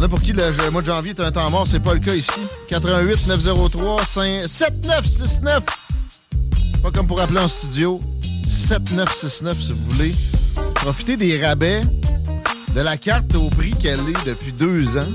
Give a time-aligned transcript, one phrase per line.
[0.00, 2.00] En a pour qui le mois de janvier est un temps mort, c'est pas le
[2.00, 2.30] cas ici.
[2.70, 4.04] 88 903
[4.46, 5.62] 7969.
[6.82, 8.00] Pas comme pour appeler en studio.
[8.48, 10.14] 7969 si vous voulez.
[10.76, 11.82] Profitez des rabais
[12.74, 15.12] de la carte au prix qu'elle est depuis deux ans.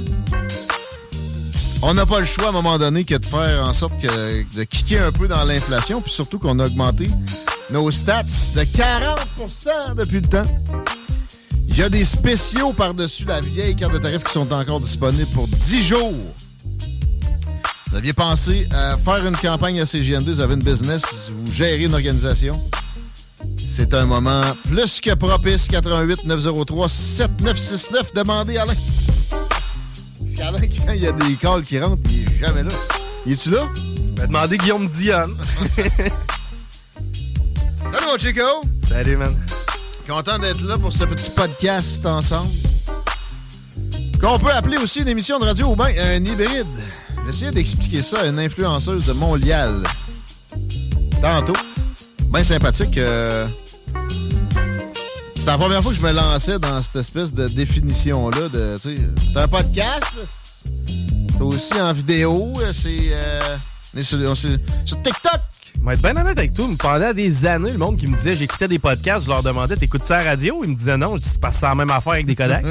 [1.81, 4.43] On n'a pas le choix à un moment donné que de faire en sorte que,
[4.55, 7.09] de kicker un peu dans l'inflation, puis surtout qu'on a augmenté
[7.71, 8.23] nos stats
[8.55, 10.45] de 40% depuis le temps.
[11.75, 15.29] Il y a des spéciaux par-dessus la vieille carte de tarif qui sont encore disponibles
[15.33, 16.13] pour 10 jours.
[17.89, 21.83] Vous aviez pensé à faire une campagne à CGN2, vous avez une business, vous gérez
[21.83, 22.57] une organisation.
[23.75, 25.67] C'est un moment plus que propice.
[25.67, 28.13] 88 903 7969.
[28.13, 28.73] Demandez à Alain.
[29.31, 32.69] Parce qu'Alain, quand il y a des calls qui rentrent, il est jamais là.
[33.25, 33.67] Il est-tu là?
[34.15, 35.35] Ben, demandez Guillaume Diane.
[37.91, 38.61] Salut, mon Chico!
[38.87, 39.35] Salut, man.
[40.07, 42.51] Content d'être là pour ce petit podcast ensemble.
[44.21, 46.67] Qu'on peut appeler aussi une émission de radio ou bien un hybride.
[47.25, 49.83] J'essayais d'expliquer ça à une influenceuse de Montréal.
[51.21, 51.57] Tantôt.
[52.27, 52.97] Bien sympathique.
[52.99, 53.47] Euh...
[55.35, 58.49] C'est la première fois que je me lançais dans cette espèce de définition-là.
[58.49, 60.05] De, c'est un podcast.
[61.31, 62.53] C'est aussi en vidéo.
[62.73, 63.57] C'est euh,
[64.01, 65.41] sur, sur TikTok.
[65.85, 66.65] Je vais être bien honnête avec toi.
[66.79, 70.03] Pendant des années, le monde qui me disait j'écoutais des podcasts, je leur demandais t'écoutes
[70.03, 70.61] ça à la radio?
[70.63, 72.65] Ils me disaient non, c'est pas ça la même affaire avec des Kodak.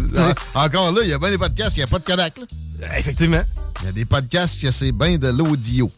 [0.54, 2.38] Encore là, il y a bien des podcasts, il n'y a pas de Kodak.
[2.38, 2.98] Là.
[2.98, 3.42] Effectivement.
[3.82, 5.90] Il y a des podcasts qui c'est bien de l'audio.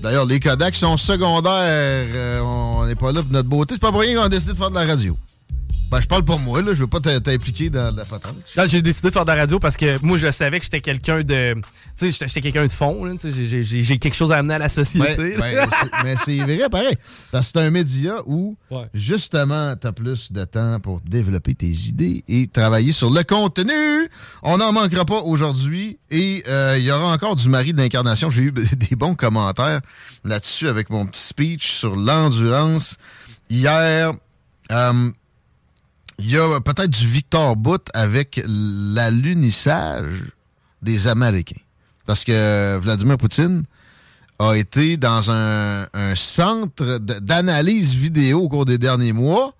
[0.00, 1.50] D'ailleurs, les Kodak sont secondaires.
[1.52, 3.74] Euh, on n'est pas là pour notre beauté.
[3.74, 5.16] C'est pas pour rien qu'on a décidé de faire de la radio.
[5.90, 6.74] Ben, je parle pour moi, là.
[6.74, 8.34] Je veux pas t'impliquer dans la patente.
[8.66, 11.22] J'ai décidé de faire de la radio parce que moi, je savais que j'étais quelqu'un
[11.22, 11.54] de.
[11.96, 15.36] Tu sais, j'étais quelqu'un de fond, J'ai quelque chose à amener à la société.
[16.04, 16.96] mais c'est vrai, pareil.
[17.30, 18.56] Parce que c'est un média où,
[18.94, 23.72] justement, t'as plus de temps pour développer tes idées et travailler sur le contenu.
[24.42, 25.98] On n'en manquera pas aujourd'hui.
[26.10, 28.30] Et euh, il y aura encore du mari de l'incarnation.
[28.30, 29.80] J'ai eu des bons commentaires
[30.24, 32.96] là-dessus avec mon petit speech sur l'endurance.
[33.48, 34.12] Hier,
[34.72, 35.10] euh,
[36.18, 40.24] il y a peut-être du Victor Bout avec l'alunissage
[40.82, 41.60] des Américains.
[42.06, 43.64] Parce que Vladimir Poutine
[44.38, 49.54] a été dans un, centre d'analyse vidéo au cours des derniers mois.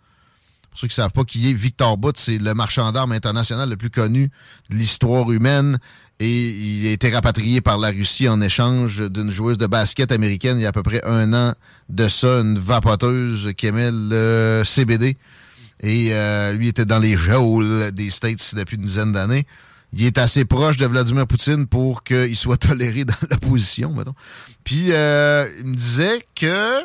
[0.70, 3.68] Pour ceux qui ne savent pas qui est Victor Bout, c'est le marchand d'armes international
[3.68, 4.30] le plus connu
[4.70, 5.78] de l'histoire humaine.
[6.18, 10.58] Et il a été rapatrié par la Russie en échange d'une joueuse de basket américaine
[10.58, 11.54] il y a à peu près un an
[11.90, 15.18] de ça, une vapoteuse qui aimait le CBD
[15.80, 19.46] et euh, lui était dans les geôles des States depuis une dizaine d'années.
[19.92, 24.14] Il est assez proche de Vladimir Poutine pour qu'il soit toléré dans l'opposition, mettons.
[24.64, 26.82] Puis euh, il me disait que...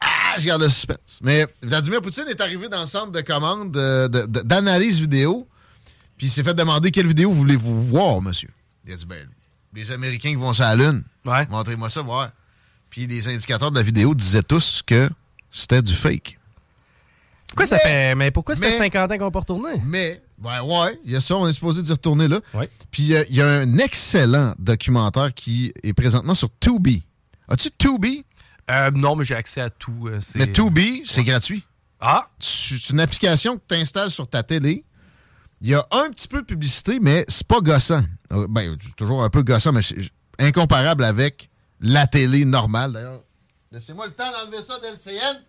[0.00, 1.20] Ah, je garde le suspense.
[1.22, 5.48] Mais Vladimir Poutine est arrivé dans le centre de commande d'analyse vidéo,
[6.18, 8.50] puis il s'est fait demander quelle vidéo voulez-vous voir, monsieur.
[8.86, 9.26] Il a dit, ben,
[9.74, 11.02] les Américains qui vont sur la Lune.
[11.24, 11.46] Ouais.
[11.48, 12.30] Montrez-moi ça, voir.
[12.90, 15.08] Puis les indicateurs de la vidéo disaient tous que
[15.50, 16.38] c'était du fake.
[17.54, 18.14] Pourquoi ça fait.
[18.14, 19.80] Mais pourquoi ça fait 50 ans qu'on peut retourner?
[19.84, 22.40] Mais, ouais, ouais, il y a ça, on est supposé d'y retourner là.
[22.52, 22.68] Ouais.
[22.90, 27.04] Puis euh, il y a un excellent documentaire qui est présentement sur Tubi.
[27.48, 28.24] As-tu Tubi?
[28.70, 30.08] Euh, non, mais j'ai accès à tout.
[30.08, 31.64] Euh, mais Tubi, c'est gratuit.
[32.00, 32.28] Ah!
[32.40, 34.84] C'est une application que tu installes sur ta télé.
[35.60, 38.02] Il y a un petit peu de publicité, mais c'est pas gossant.
[38.48, 39.80] Ben, toujours un peu gossant, mais
[40.38, 41.48] incomparable avec
[41.80, 42.92] la télé normale.
[42.92, 43.22] D'ailleurs,
[43.74, 45.42] Laissez-moi le temps d'enlever ça d'LCN.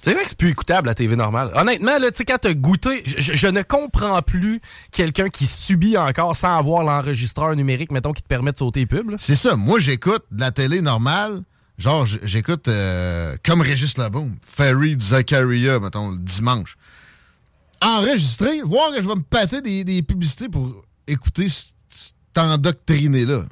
[0.00, 1.50] C'est vrai que c'est plus écoutable la TV normale.
[1.54, 6.34] Honnêtement, là, tu sais, quand t'as goûté, je, ne comprends plus quelqu'un qui subit encore
[6.34, 9.16] sans avoir l'enregistreur numérique, mettons, qui te permet de sauter les pubs.
[9.18, 9.54] C'est ça.
[9.54, 11.42] Moi, j'écoute de la télé normale
[11.76, 16.76] Genre, j'écoute euh, comme Régis Laboum, Farid Zakaria, mettons, le dimanche.
[17.82, 23.42] Enregistré, voir que je vais me pâter des, publicités pour écouter cet endoctriné-là.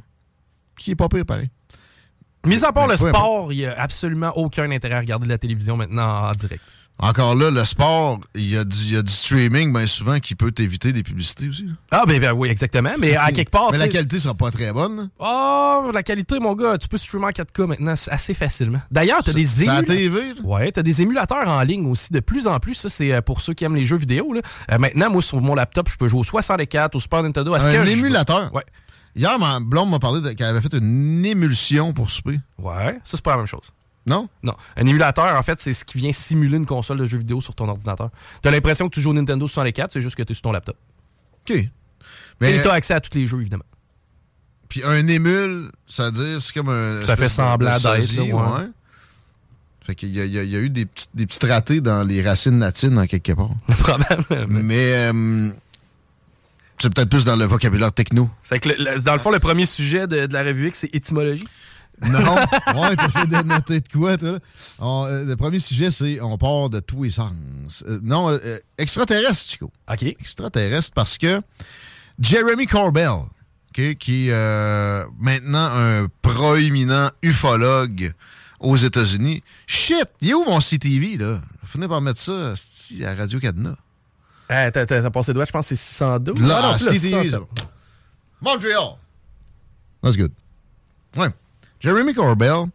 [0.76, 1.50] Qui est pas pire, pareil.
[2.46, 5.76] Mis à part le sport, il n'y a absolument aucun intérêt à regarder la télévision
[5.76, 6.62] maintenant en direct.
[6.98, 11.02] Encore là, le sport, il y, a du, streaming, bien souvent, qui peut t'éviter des
[11.02, 11.66] publicités aussi.
[11.90, 12.92] Ah, ben, ben, oui, exactement.
[12.98, 13.70] Mais à quelque part.
[13.70, 15.10] Mais la qualité sera pas très bonne.
[15.18, 18.80] Oh, la qualité, mon gars, tu peux streamer en 4K maintenant assez facilement.
[18.90, 20.34] D'ailleurs, tu as des émulateurs.
[20.42, 22.74] Ouais, tu as des émulateurs en ligne aussi de plus en plus.
[22.74, 24.32] Ça, c'est euh, pour ceux qui aiment les jeux vidéo.
[24.32, 24.40] Là.
[24.72, 27.52] Euh, maintenant, moi, sur mon laptop, je peux jouer au 64, au Super Nintendo.
[27.52, 28.54] À un émulateur?
[28.54, 28.64] Ouais.
[29.16, 32.38] Hier, ma blonde m'a parlé qu'elle avait fait une émulsion pour souper.
[32.58, 33.72] Ouais, ça, c'est pas la même chose.
[34.06, 34.28] Non?
[34.42, 34.54] Non.
[34.76, 37.54] Un émulateur, en fait, c'est ce qui vient simuler une console de jeux vidéo sur
[37.54, 38.10] ton ordinateur.
[38.42, 40.42] Tu as l'impression que tu joues au Nintendo 64, c'est juste que tu es sur
[40.42, 40.76] ton laptop.
[41.48, 41.68] OK.
[42.40, 43.64] Mais tu as accès à tous les jeux, évidemment.
[44.68, 47.00] Puis un émule, ça veut dire, c'est comme un.
[47.02, 48.68] Ça fait semblant d'être, ouais.
[49.80, 53.32] Fait qu'il y, y, a eu des petits, des dans les racines latines, en quelque
[53.32, 53.50] part.
[53.78, 54.60] Probablement.
[54.62, 55.10] Mais.
[55.12, 55.50] Euh,
[56.78, 58.30] c'est peut-être plus dans le vocabulaire techno.
[58.42, 61.46] C'est que, dans le fond, le premier sujet de, de la revue X, c'est étymologie.
[62.02, 62.18] Non,
[62.80, 64.38] ouais, t'essaies de noter de quoi, toi?
[64.80, 67.84] Euh, le premier sujet, c'est on part de tous les sens.
[67.88, 69.70] Euh, non, euh, extraterrestre, Chico.
[69.90, 70.02] OK.
[70.02, 71.40] Extraterrestre parce que
[72.18, 73.22] Jeremy Corbell,
[73.72, 78.12] qui est maintenant un proéminent ufologue
[78.60, 79.42] aux États-Unis.
[79.66, 81.40] Shit, il est où mon CTV, là?
[81.66, 82.54] Finis par mettre ça
[83.04, 83.76] à Radio Cadena.
[84.48, 86.40] T'as passé de je pense que c'est 612.
[86.42, 87.38] Là, ah non, CTV.
[88.40, 88.96] Montreal.
[90.02, 90.32] That's good.
[91.16, 91.28] Ouais.
[91.80, 92.66] Jeremy Corbell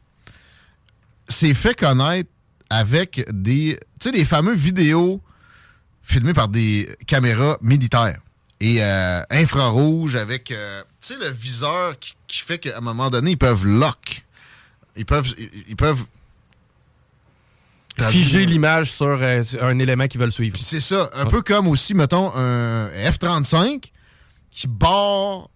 [1.27, 2.29] s'est fait connaître
[2.69, 5.21] avec des, tu sais, des fameux vidéos
[6.03, 8.19] filmées par des caméras militaires
[8.59, 13.31] et euh, infrarouges avec, euh, tu sais, le viseur qui, fait qu'à un moment donné,
[13.31, 14.23] ils peuvent lock.
[14.95, 15.33] Ils peuvent,
[15.67, 16.05] ils, peuvent
[18.01, 20.57] figer l'image sur euh, un élément qu'ils veulent suivre.
[20.57, 21.09] c'est ça.
[21.13, 23.91] Un peu comme aussi, mettons, un F-35
[24.49, 25.49] qui barre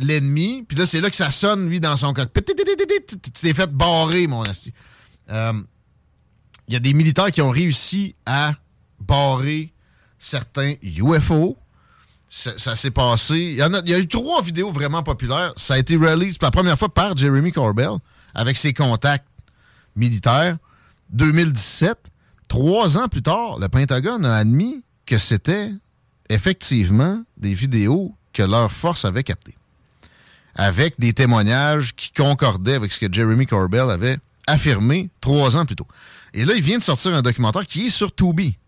[0.00, 2.42] l'ennemi, puis là, c'est là que ça sonne, lui, dans son cockpit.
[2.42, 4.72] Tu t'es fait barrer, mon asti.
[5.30, 5.52] Euh,
[6.68, 8.52] il y a des militaires qui ont réussi à
[9.00, 9.72] barrer
[10.18, 11.56] certains UFO.
[12.30, 13.36] Ça, s'est passé.
[13.36, 15.54] Il y, a, il y, a eu trois vidéos vraiment populaires.
[15.56, 17.92] Ça a été release pour la première fois par Jeremy Corbell
[18.34, 19.26] avec ses contacts
[19.96, 20.58] militaires.
[21.10, 21.98] 2017.
[22.48, 25.70] Trois ans plus tard, le Pentagone a admis que c'était
[26.28, 29.54] effectivement des vidéos que leur force avait captées
[30.58, 35.76] avec des témoignages qui concordaient avec ce que Jeremy Corbell avait affirmé trois ans plus
[35.76, 35.86] tôt.
[36.34, 38.58] Et là, il vient de sortir un documentaire qui est sur Tubi.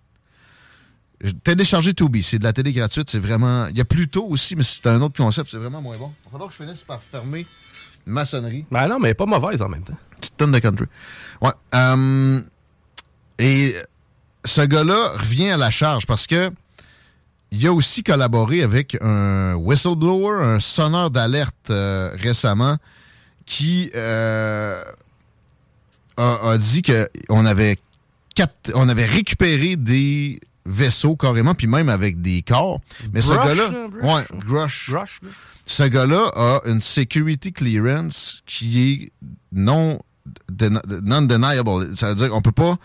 [1.43, 3.67] Télécharger Tubi, c'est de la télé gratuite, c'est vraiment...
[3.67, 6.13] Il y a plus tôt aussi, mais c'est un autre concept, c'est vraiment moins bon.
[6.23, 7.45] Il va falloir que je finisse par fermer
[8.07, 8.65] maçonnerie.
[8.71, 9.99] Ben non, mais pas mauvaise en même temps.
[10.21, 10.87] Petite tonne de country.
[11.41, 11.51] Ouais.
[11.75, 12.41] Euh,
[13.39, 13.75] et
[14.45, 16.51] ce gars-là revient à la charge parce que
[17.53, 22.77] il a aussi collaboré avec un whistleblower, un sonneur d'alerte euh, récemment,
[23.45, 24.81] qui euh,
[26.17, 27.79] a, dit qu'on avait,
[28.75, 32.81] on avait récupéré des vaisseaux carrément, puis même avec des corps.
[33.13, 33.71] Mais ce gars-là,
[34.03, 34.23] ouais.
[35.67, 39.13] Ce gars-là a une security clearance qui est
[39.53, 39.99] non
[41.05, 41.97] non deniable.
[41.97, 42.77] Ça veut dire qu'on peut pas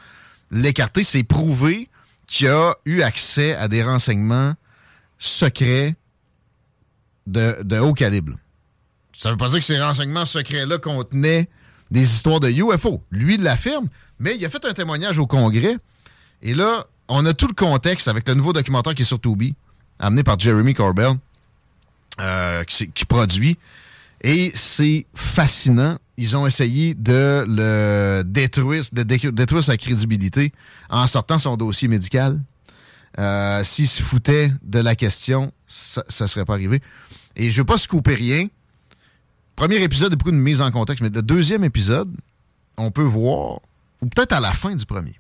[0.52, 1.04] l'écarter.
[1.04, 1.90] C'est prouvé
[2.28, 4.54] qui a eu accès à des renseignements
[5.18, 5.96] secrets
[7.28, 8.34] de, haut calibre.
[9.18, 11.50] Ça veut pas dire que ces renseignements secrets-là contenaient
[11.92, 13.02] des histoires de UFO.
[13.12, 13.88] Lui, il l'affirme,
[14.20, 15.78] mais il a fait un témoignage au Congrès.
[16.42, 19.56] Et là, on a tout le contexte avec le nouveau documentaire qui est sur Tubi,
[20.00, 21.14] amené par Jeremy Corbell,
[22.20, 23.58] euh, qui, produit.
[24.22, 25.98] Et c'est fascinant.
[26.18, 30.54] Ils ont essayé de le détruire, de détruire sa crédibilité
[30.90, 32.42] en sortant son dossier médical.
[33.20, 36.82] Euh, S'il se foutait de la question, ça ne serait pas arrivé.
[37.36, 38.48] Et je ne veux pas se couper rien.
[39.56, 42.14] Premier épisode, a beaucoup de mise en contexte, mais le deuxième épisode,
[42.78, 43.60] on peut voir,
[44.02, 45.18] ou peut-être à la fin du premier,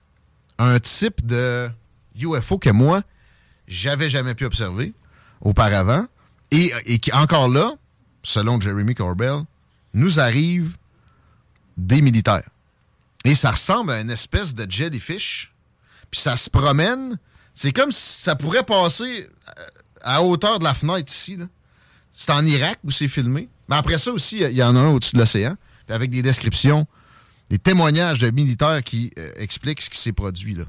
[0.57, 1.69] un type de
[2.19, 3.01] UFO que moi,
[3.67, 4.93] j'avais jamais pu observer
[5.41, 6.05] auparavant,
[6.51, 7.71] et qui, encore là,
[8.23, 9.39] selon Jeremy Corbell,
[9.93, 10.75] nous arrive
[11.77, 12.50] des militaires.
[13.24, 15.53] Et ça ressemble à une espèce de jellyfish,
[16.12, 17.17] puis ça se promène
[17.55, 19.63] c'est comme si ça pourrait passer euh,
[20.01, 21.39] à hauteur de la fenêtre ici.
[22.12, 23.48] C'est en Irak où c'est filmé.
[23.70, 25.55] Mais après ça aussi, il y en a un au-dessus de l'océan,
[25.88, 26.86] avec des descriptions,
[27.50, 30.65] des témoignages de militaires qui euh, expliquent ce qui s'est produit là.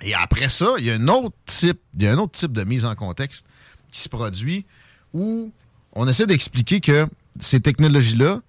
[0.00, 2.52] Et après ça, il y a un autre type, il y a un autre type
[2.52, 3.46] de mise en contexte
[3.92, 4.64] qui se produit
[5.12, 5.52] où
[5.92, 7.06] on essaie d'expliquer que
[7.38, 8.40] ces technologies-là,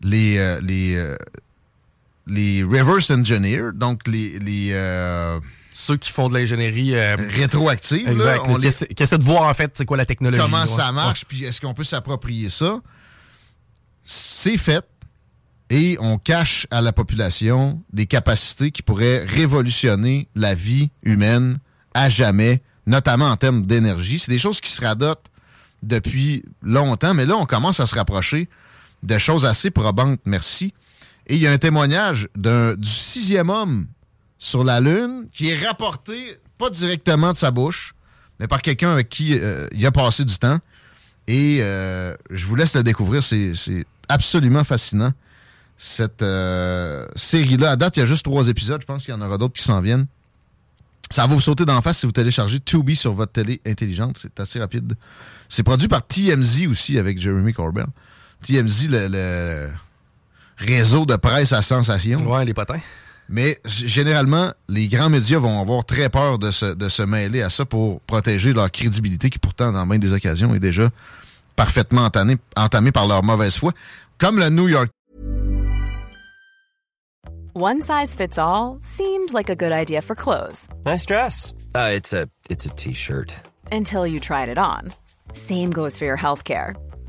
[0.00, 1.16] les, euh, les
[2.26, 4.38] les reverse engineers, donc les...
[4.38, 4.72] les
[5.74, 8.06] ceux qui font de l'ingénierie rétroactive.
[8.06, 8.46] Exact.
[8.46, 8.58] Là,
[8.94, 10.42] qui, essaient de voir en fait c'est quoi la technologie.
[10.42, 12.80] Comment ça marche, puis est-ce qu'on peut s'approprier ça?
[14.04, 14.84] C'est fait
[15.70, 21.58] et on cache à la population des capacités qui pourraient révolutionner la vie humaine
[21.94, 24.18] à jamais, notamment en termes d'énergie.
[24.18, 25.26] C'est des choses qui se radotent
[25.82, 28.48] depuis longtemps, mais là, on commence à se rapprocher
[29.02, 30.72] de choses assez probantes, merci.
[31.26, 33.86] Et il y a un témoignage du sixième homme
[34.38, 37.94] sur la Lune qui est rapporté, pas directement de sa bouche,
[38.38, 40.58] mais par quelqu'un avec qui euh, il a passé du temps.
[41.28, 43.52] Et euh, je vous laisse le découvrir, c'est
[44.08, 45.12] absolument fascinant
[45.76, 47.70] cette euh, série-là.
[47.70, 48.80] À date, il y a juste trois épisodes.
[48.80, 50.06] Je pense qu'il y en aura d'autres qui s'en viennent.
[51.10, 54.18] Ça va vous sauter d'en face si vous téléchargez Tubi sur votre télé intelligente.
[54.20, 54.94] C'est assez rapide.
[55.48, 57.86] C'est produit par TMZ aussi avec Jeremy Corbell.
[58.42, 59.68] TMZ, le,
[60.58, 62.18] réseau de presse à sensation.
[62.30, 62.80] Ouais, les potins.
[63.28, 67.50] Mais généralement, les grands médias vont avoir très peur de se, de se mêler à
[67.50, 70.90] ça pour protéger leur crédibilité qui pourtant, dans bien des occasions, est déjà
[71.54, 73.72] parfaitement entamée, entamée par leur mauvaise foi.
[74.18, 74.90] Comme le New York
[77.54, 80.68] One size fits all seemed like a good idea for clothes.
[80.84, 81.52] Nice dress.
[81.74, 83.34] Uh, it's a it's a t-shirt.
[83.72, 84.92] Until you tried it on.
[85.34, 86.76] Same goes for your healthcare.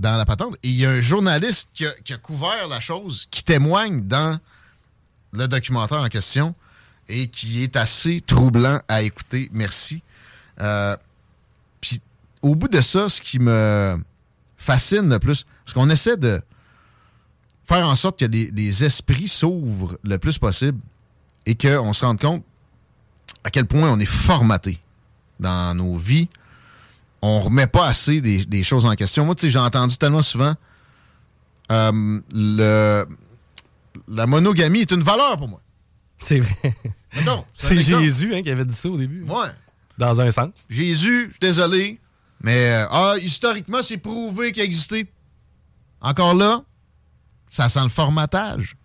[0.00, 0.56] dans la patente.
[0.62, 4.40] Et il y a un journaliste qui a, couvert la chose, qui témoigne dans
[5.32, 6.54] le documentaire en question
[7.08, 9.50] et qui est assez troublant à écouter.
[9.52, 10.02] Merci.
[10.60, 10.96] Euh,
[11.80, 12.00] puis
[12.42, 13.96] au bout de ça, ce qui me
[14.56, 16.40] fascine le plus, parce qu'on essaie de
[17.66, 20.80] faire en sorte que les, esprits s'ouvrent le plus possible
[21.44, 22.42] et qu'on se rende compte
[23.44, 24.80] à quel point on est formaté
[25.38, 26.28] dans nos vies
[27.22, 29.24] on remet pas assez des, choses en question.
[29.24, 30.54] Moi, tu sais, j'ai entendu tellement souvent
[31.70, 33.06] euh, le,
[34.08, 35.60] la monogamie est une valeur pour moi.
[36.16, 36.74] C'est vrai.
[37.54, 39.22] C'est Jésus hein, qui avait dit ça au début.
[39.22, 39.48] Ouais.
[39.98, 40.66] Dans un sens.
[40.68, 42.00] Jésus, je suis désolé,
[42.42, 45.06] mais euh, ah, historiquement, c'est prouvé qu'il existait.
[46.00, 46.62] Encore là,
[47.50, 48.76] ça sent le formatage.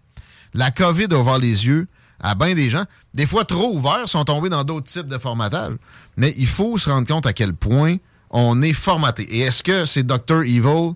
[0.54, 1.88] La COVID a ouvert les yeux
[2.20, 2.84] à bien des gens.
[3.14, 5.76] Des fois trop ouverts, sont tombés dans d'autres types de formatage.
[6.18, 7.98] Mais il faut se rendre compte à quel point
[8.30, 9.24] on est formaté.
[9.24, 10.42] Et est-ce que c'est Dr.
[10.44, 10.94] Evil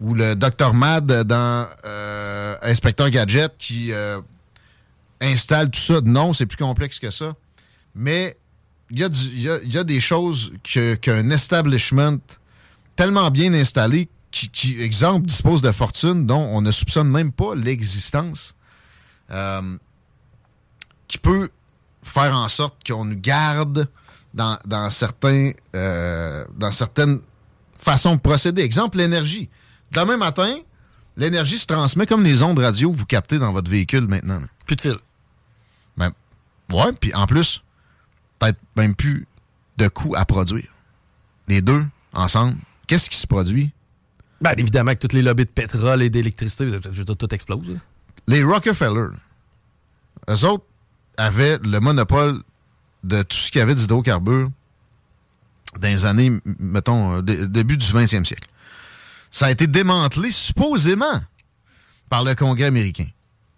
[0.00, 0.74] ou le Dr.
[0.74, 4.20] Mad dans euh, Inspecteur Gadget qui euh,
[5.20, 6.00] installe tout ça?
[6.04, 7.34] Non, c'est plus complexe que ça.
[7.94, 8.36] Mais
[8.90, 12.18] il y, a des choses qu'un establishment
[12.96, 18.54] tellement bien installé qui, exemple, dispose de fortune dont on ne soupçonne même pas l'existence,
[19.30, 19.76] euh,
[21.06, 21.50] qui peut
[22.02, 23.88] faire en sorte qu'on nous garde
[24.34, 27.20] dans, certains, euh, dans certaines
[27.78, 28.62] façons de procéder.
[28.62, 29.48] Exemple, l'énergie.
[29.92, 30.54] Demain matin,
[31.16, 34.40] l'énergie se transmet comme les ondes radio que vous captez dans votre véhicule maintenant.
[34.66, 34.96] Plus de fil.
[35.96, 36.10] Ben,
[36.72, 37.62] ouais, puis en plus,
[38.38, 39.26] peut-être même plus
[39.76, 40.68] de coûts à produire.
[41.48, 42.54] Les deux, ensemble,
[42.86, 43.72] qu'est-ce qui se produit?
[44.40, 46.68] Ben, évidemment que toutes les lobbies de pétrole et d'électricité,
[47.18, 47.78] tout explose.
[48.26, 49.08] Les Rockefeller,
[50.28, 50.64] eux autres
[51.16, 52.42] avaient le monopole
[53.04, 54.50] de tout ce qu'il y avait d'hydrocarbures
[55.80, 58.48] dans les années, mettons, euh, début du 20e siècle.
[59.30, 61.20] Ça a été démantelé supposément
[62.08, 63.06] par le Congrès américain.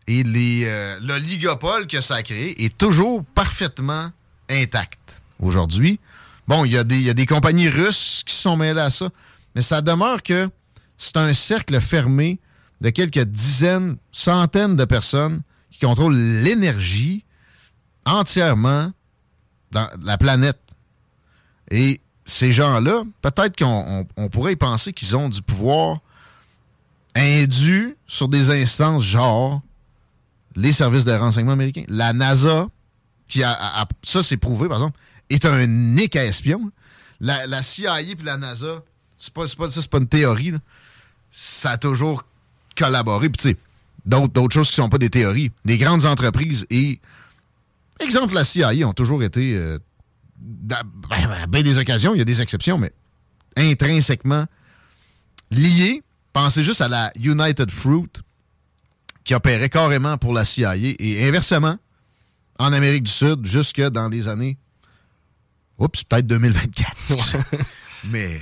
[0.06, 4.10] Et euh, l'oligopole que ça a créé est toujours parfaitement
[4.48, 6.00] intact aujourd'hui.
[6.48, 9.10] Bon, il y, a des compagnies russes qui sont mêlées à ça,
[9.54, 10.50] mais ça demeure que
[10.98, 12.40] c'est un cercle fermé
[12.80, 17.24] de quelques dizaines, centaines de personnes qui contrôlent l'énergie
[18.04, 18.90] entièrement
[19.70, 20.58] dans la planète.
[21.70, 25.98] Et ces gens-là, peut-être qu'on pourrait y penser qu'ils ont du pouvoir
[27.14, 29.62] indu sur des instances genre
[30.56, 32.66] les services de renseignement américains, la NASA
[33.28, 33.56] qui a,
[34.02, 34.98] ça c'est prouvé par exemple,
[35.28, 36.70] est un nick à espion.
[37.20, 38.82] La, la CIA et la NASA,
[39.18, 40.52] c'est pas, pas, ça, c'est pas une théorie.
[41.30, 42.24] Ça a toujours
[42.76, 43.28] collaboré.
[43.28, 43.56] Puis tu sais,
[44.06, 45.52] d'autres choses qui sont pas des théories.
[45.64, 46.98] Des grandes entreprises et,
[48.00, 49.78] exemple, la CIA ont toujours été, euh,
[51.10, 52.92] à bien des occasions, il y a des exceptions, mais
[53.56, 54.46] intrinsèquement
[55.50, 56.02] liés.
[56.32, 58.08] Pensez juste à la United Fruit
[59.24, 61.76] qui opérait carrément pour la CIA et inversement
[62.58, 64.58] en Amérique du Sud jusque dans les années.
[65.78, 67.36] Oups, peut-être 2024.
[68.10, 68.40] Mais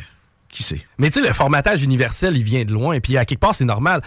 [0.48, 0.84] qui sait?
[0.98, 2.94] Mais tu sais, le formatage universel, il vient de loin.
[2.94, 4.02] Et puis, à quelque part, c'est normal.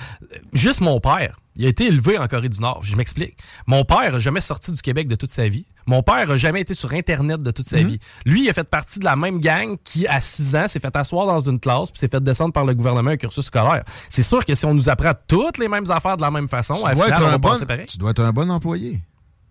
[0.53, 2.81] Juste mon père, il a été élevé en Corée du Nord.
[2.83, 3.37] Je m'explique.
[3.67, 5.65] Mon père n'a jamais sorti du Québec de toute sa vie.
[5.85, 7.87] Mon père n'a jamais été sur Internet de toute sa mhm.
[7.87, 7.99] vie.
[8.25, 10.95] Lui, il a fait partie de la même gang qui, à 6 ans, s'est fait
[10.95, 13.83] asseoir dans une classe puis s'est fait descendre par le gouvernement un cursus scolaire.
[14.09, 16.75] C'est sûr que si on nous apprend toutes les mêmes affaires de la même façon,
[16.75, 17.55] tu, dois, être un bon,
[17.87, 19.01] tu dois être un bon employé.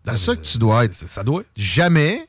[0.07, 0.95] C'est ça que tu dois être.
[0.95, 1.43] Ça doit.
[1.57, 2.27] Jamais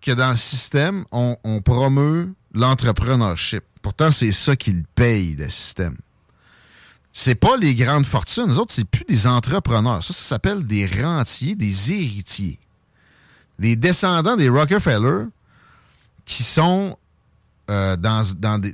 [0.00, 3.64] que dans le système, on, on promeut l'entrepreneurship.
[3.82, 5.96] Pourtant, c'est ça qu'il paye, le système.
[7.12, 8.48] C'est pas les grandes fortunes.
[8.48, 10.02] Les autres, c'est plus des entrepreneurs.
[10.02, 12.58] Ça, ça s'appelle des rentiers, des héritiers.
[13.58, 15.26] Les descendants des Rockefeller
[16.24, 16.98] qui sont
[17.70, 18.22] euh, dans,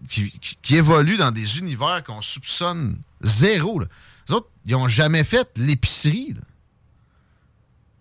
[0.09, 3.81] qui, évoluent dans des univers qu'on soupçonne zéro.
[3.81, 6.35] Les autres, ils n'ont jamais fait l'épicerie.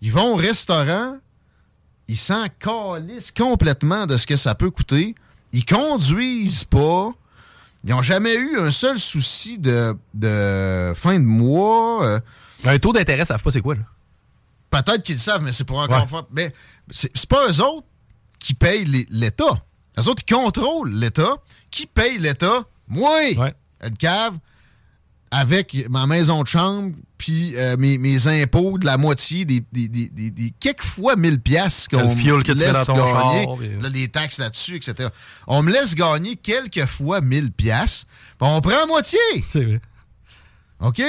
[0.00, 1.18] Ils vont au restaurant,
[2.08, 5.14] ils s'en calissent complètement de ce que ça peut coûter.
[5.52, 7.12] Ils conduisent pas.
[7.84, 12.04] Ils n'ont jamais eu un seul souci de, de fin de mois.
[12.04, 12.20] Euh.
[12.64, 13.74] Un taux d'intérêt, ils savent pas c'est quoi.
[14.70, 16.20] Peut-être qu'ils le savent, mais c'est pour encore ouais.
[16.30, 16.54] Mais
[16.90, 17.86] c'est pas eux autres
[18.38, 19.58] qui payent l'État.
[19.98, 21.36] Eux autres, ils contrôlent l'État.
[21.70, 22.64] Qui paye l'État?
[22.88, 23.34] Moi!
[23.36, 23.54] Ouais.
[23.82, 24.36] Une cave
[25.30, 30.08] avec ma maison de chambre puis euh, mes, impôts de la moitié des, des, des,
[30.08, 35.10] des quelques fois 1000 pièces qu'on me que laisse gagner, les taxes là-dessus, etc.
[35.46, 38.06] On me laisse gagner quelques fois 1000 pièces,
[38.40, 39.18] on prend la moitié.
[39.48, 39.80] C'est vrai.
[40.80, 41.00] OK?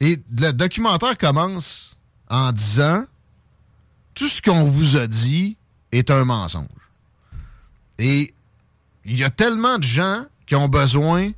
[0.00, 3.04] Et le documentaire commence en disant
[4.14, 5.56] tout ce qu'on vous a dit
[5.92, 6.66] est un mensonge.
[7.98, 8.34] Et
[9.04, 11.30] il y a tellement de gens qui ont besoin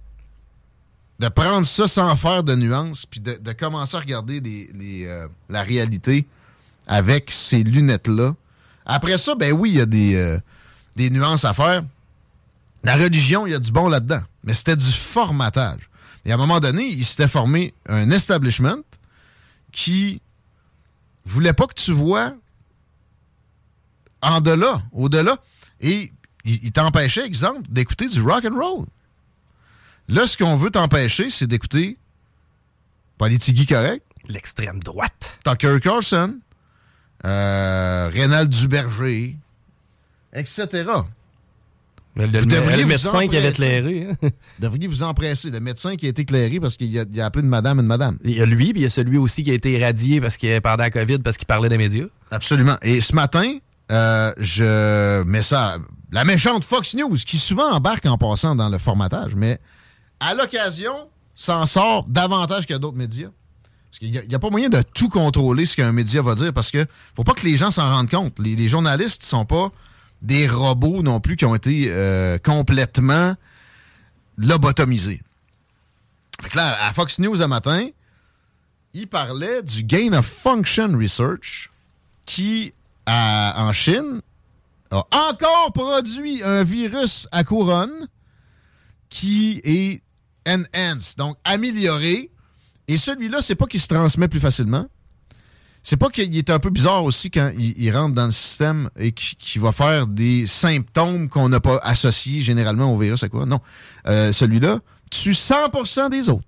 [1.19, 5.63] de prendre ça sans faire de nuances, puis de, commencer à regarder les, euh, la
[5.63, 6.27] réalité
[6.87, 8.35] avec ces lunettes-là.
[8.87, 10.39] Après ça, ben oui, il y a des, euh,
[10.97, 11.85] des nuances à faire.
[12.85, 15.91] La religion, il y a du bon là-dedans, mais c'était du formatage.
[16.25, 18.79] Et à un moment donné, il s'était formé un establishment
[19.73, 20.23] qui
[21.25, 22.35] voulait pas que tu vois
[24.23, 25.39] en delà, au-delà,
[25.81, 26.13] et
[26.45, 28.87] il, il t'empêchait, exemple, d'écouter du rock and roll.
[30.09, 31.99] Là, ce qu'on veut t'empêcher, c'est d'écouter
[33.19, 34.05] Politigui correct.
[34.29, 35.39] L'extrême droite.
[35.45, 36.39] Tucker Carlson.
[37.25, 39.37] Euh, Rénal Duberger.
[40.33, 40.67] Etc.
[42.17, 44.09] Le, le, médecin qui avait éclairé.
[44.11, 44.29] Hein?
[44.59, 45.51] devriez vous empresser.
[45.51, 48.19] Le médecin qui a été éclairé parce qu'il a, appelé une madame une madame.
[48.25, 50.37] Il y a lui, puis il y a celui aussi qui a été irradié parce
[50.37, 52.07] qu'il pendant la COVID parce qu'il parlait des médias.
[52.31, 52.77] Absolument.
[52.83, 53.59] Et ce matin,
[53.93, 55.79] euh, je mets ça.
[56.11, 59.61] La méchante Fox News, qui souvent embarque en passant dans le formatage, mais
[60.21, 63.31] à l'occasion, s'en sort davantage que d'autres médias.
[63.91, 66.71] Parce qu'il n'y a, pas moyen de tout contrôler ce qu'un média va dire parce
[66.71, 66.85] que
[67.17, 68.39] faut pas que les gens s'en rendent compte.
[68.39, 69.73] Les, journalistes ne sont pas
[70.21, 73.35] des robots non plus qui ont été euh, complètement
[74.37, 75.23] lobotomisés.
[76.43, 77.89] Fait que là, à Fox News un matin,
[78.93, 81.71] il parlait du Gain of Function Research
[82.27, 82.75] qui,
[83.07, 84.21] en Chine,
[84.91, 88.09] a encore produit un virus à couronne
[89.09, 90.03] qui est
[90.49, 92.31] enhance, donc amélioré.
[92.89, 94.87] Et celui-là, c'est pas qu'il se transmet plus facilement.
[95.83, 99.13] C'est pas qu'il est un peu bizarre aussi quand il, rentre dans le système et
[99.13, 103.47] qu'il va faire des symptômes qu'on n'a pas associés généralement au virus à quoi.
[103.47, 103.61] Non.
[104.07, 104.81] Euh, celui-là
[105.11, 106.45] tue 100% des autres.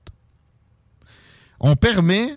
[1.61, 2.37] On permet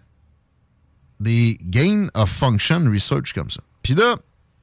[1.20, 3.62] des gain of function research comme ça.
[3.82, 4.16] Puis là,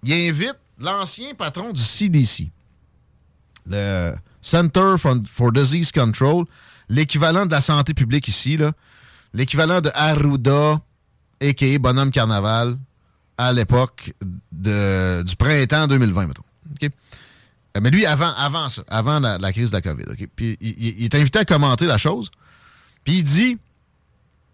[0.04, 2.50] il invite l'ancien patron du CDC,
[3.66, 6.44] le Center for Disease Control,
[6.90, 8.58] l'équivalent de la santé publique ici,
[9.32, 10.80] l'équivalent de Arruda,
[11.40, 11.78] a.k.a.
[11.78, 12.76] Bonhomme Carnaval,
[13.38, 14.12] à l'époque
[14.52, 16.42] du printemps 2020, mettons.
[17.76, 20.04] Euh, mais lui, avant, avant ça, avant la, crise de la COVID.
[20.34, 22.28] Puis il, est invité à commenter la chose.
[23.04, 23.58] Puis il dit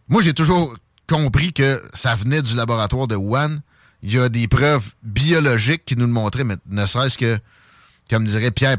[0.09, 0.77] Moi, j'ai toujours
[1.09, 3.57] compris que ça venait du laboratoire de Wuhan.
[4.03, 7.39] Il y a des preuves biologiques qui nous le montraient, mais ne serait-ce que,
[8.11, 8.77] comme dirait Pierre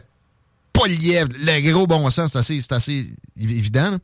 [0.80, 3.98] pas le gros bon sens, c'est assez, assez, évident.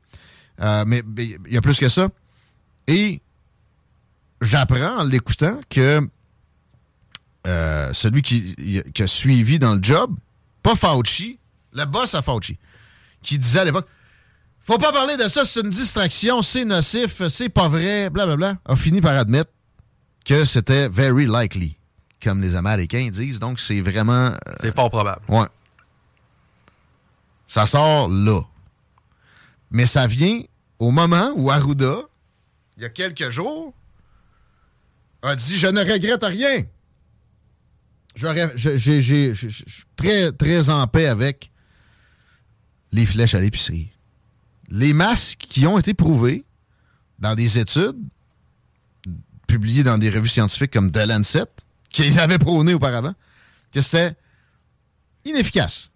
[0.62, 2.10] Euh, mais il y a plus que ça.
[2.88, 3.22] Et
[4.42, 6.02] j'apprends en l'écoutant que
[7.48, 8.56] euh, celui qui,
[8.94, 10.16] qui, a suivi dans le job,
[10.62, 11.40] pas Fauci,
[11.74, 12.58] le boss à Fauci,
[13.22, 13.88] qui disait à l'époque
[14.62, 18.76] Faut pas parler de ça, c'est une distraction, c'est nocif, c'est pas vrai, blablabla, a
[18.76, 19.52] fini par admettre
[20.26, 21.78] que c'était very likely,
[22.22, 23.40] comme les Américains disent.
[23.40, 24.28] Donc, c'est vraiment.
[24.28, 25.22] Euh, c'est fort probable.
[25.28, 25.48] Ouais.
[27.48, 28.42] Ça sort là.
[29.72, 30.42] Mais ça vient
[30.80, 31.98] au moment où Arruda,
[32.78, 33.74] il y a quelques jours,
[35.22, 36.64] a dit Je ne regrette rien.
[38.16, 41.52] Je suis très, très en paix avec
[42.92, 43.90] les flèches à l'épicerie.
[44.70, 46.46] Les masques qui ont été prouvés
[47.20, 47.98] dans des études
[49.48, 51.46] publiées dans des revues scientifiques comme The Lancet,
[51.92, 53.14] qui avaient prôné auparavant,
[53.72, 54.16] que c'était
[55.26, 55.92] inefficace.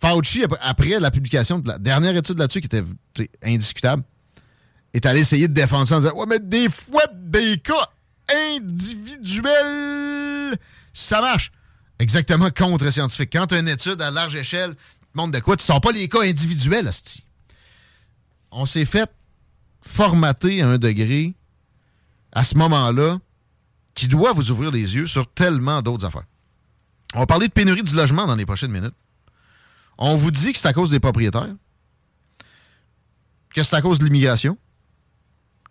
[0.00, 2.84] Fauci, après la publication de la dernière étude là-dessus, qui était
[3.42, 4.02] indiscutable,
[4.92, 7.88] est allé essayer de défendre ça en disant Ouais, mais des fois, des cas
[8.56, 10.56] individuels,
[10.92, 11.52] ça marche.
[11.98, 13.30] Exactement contre-scientifique.
[13.32, 14.74] Quand tu as une étude à large échelle,
[15.14, 17.24] montre de quoi, tu sors pas les cas individuels, hostie.
[18.50, 19.10] On s'est fait
[19.80, 21.34] formater à un degré
[22.32, 23.18] à ce moment-là
[23.94, 26.26] qui doit vous ouvrir les yeux sur tellement d'autres affaires.
[27.14, 28.94] On va parler de pénurie du logement dans les prochaines minutes.
[29.98, 31.54] On vous dit que c'est à cause des propriétaires,
[33.54, 34.58] que c'est à cause de l'immigration.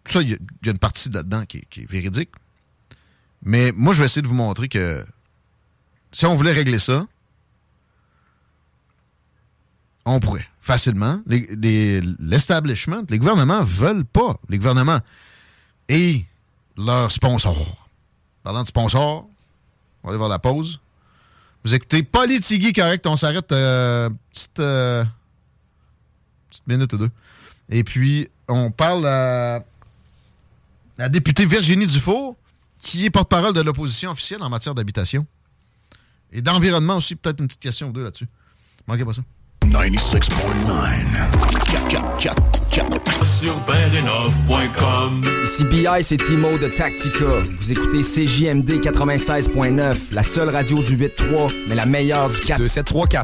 [0.06, 2.30] Ça, il y, a une partie là-dedans qui, est véridique.
[3.44, 5.06] Mais moi, je vais essayer de vous montrer que
[6.12, 7.06] si on voulait régler ça,
[10.06, 11.22] on pourrait facilement.
[11.26, 14.38] L'establishment, les, les, gouvernements veulent pas.
[14.50, 15.00] Les gouvernements
[15.88, 16.26] et
[16.78, 17.88] leurs sponsors.
[18.44, 19.28] Parlant de sponsors,
[20.04, 20.80] on va aller voir la pause.
[21.64, 25.06] Vous écoutez Politigui correct, on s'arrête euh, petite, euh,
[26.50, 27.10] petite minute ou deux.
[27.70, 29.64] Et puis, on parle à
[30.98, 32.36] la députée Virginie Dufour,
[32.80, 35.26] qui est porte-parole de l'opposition officielle en matière d'habitation.
[36.34, 38.28] Et d'environnement aussi, peut-être une petite question ou deux là-dessus.
[38.86, 39.22] Manquez pas ça.
[39.64, 40.20] 96.9
[43.40, 43.54] sur
[45.44, 47.26] Ici BI, c'est Timo de Tactica.
[47.60, 52.62] Vous écoutez CJMD 96.9, la seule radio du 8-3, mais la meilleure du 4.
[52.62, 53.24] 2-7-3-4.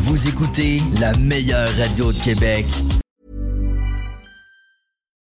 [0.00, 2.66] Vous écoutez la meilleure radio de Québec.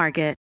[0.00, 0.39] Market.